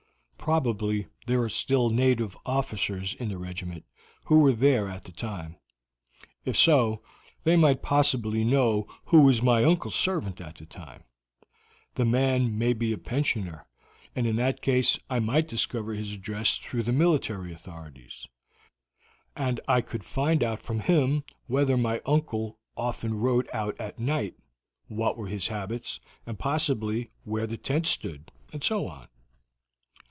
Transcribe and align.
Probably 0.41 1.05
there 1.27 1.41
are 1.43 1.49
still 1.49 1.91
native 1.91 2.35
officers 2.47 3.13
in 3.13 3.29
the 3.29 3.37
regiment 3.37 3.85
who 4.25 4.39
were 4.39 4.53
there 4.53 4.89
at 4.89 5.03
the 5.03 5.11
time. 5.11 5.55
If 6.45 6.57
so, 6.57 7.03
they 7.43 7.55
might 7.55 7.83
possibly 7.83 8.43
know 8.43 8.87
who 9.05 9.21
was 9.21 9.43
my 9.43 9.63
uncle's 9.63 9.93
servant 9.95 10.41
at 10.41 10.55
the 10.55 10.65
time. 10.65 11.03
The 11.93 12.05
man 12.05 12.57
may 12.57 12.73
be 12.73 12.91
a 12.91 12.97
pensioner, 12.97 13.67
and 14.15 14.25
in 14.25 14.35
that 14.37 14.63
case 14.63 14.97
I 15.11 15.19
might 15.19 15.47
discover 15.47 15.93
his 15.93 16.13
address 16.13 16.57
through 16.57 16.83
the 16.83 16.91
military 16.91 17.53
authorities, 17.53 18.27
and 19.35 19.59
I 19.67 19.81
could 19.81 20.03
find 20.03 20.43
out 20.43 20.59
from 20.59 20.79
him 20.79 21.23
whether 21.45 21.77
my 21.77 22.01
uncle 22.03 22.57
often 22.75 23.13
rode 23.13 23.47
out 23.53 23.79
at 23.79 23.99
night, 23.99 24.33
what 24.87 25.17
were 25.17 25.27
his 25.27 25.49
habits, 25.49 25.99
and 26.25 26.39
possibly 26.39 27.11
where 27.25 27.45
the 27.45 27.57
tent 27.57 27.85
stood, 27.85 28.31
and 28.51 28.63
so 28.63 28.87
on." 28.87 29.07